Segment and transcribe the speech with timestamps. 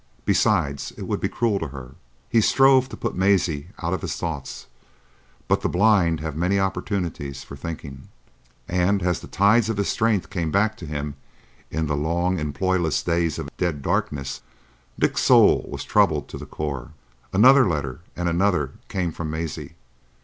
[0.25, 1.93] Besides, it would be cruel to her."
[2.27, 4.65] He strove to put Maisie out of his thoughts;
[5.47, 8.07] but the blind have many opportunities for thinking,
[8.67, 11.17] and as the tides of his strength came back to him
[11.69, 14.41] in the long employless days of dead darkness,
[14.97, 16.93] Dick's soul was troubled to the core.
[17.31, 19.75] Another letter, and another, came from Maisie.